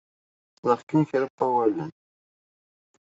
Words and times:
Ssneɣ 0.57 0.79
kan 0.83 1.03
kra 1.09 1.27
n 1.29 1.35
wawalen. 1.37 1.91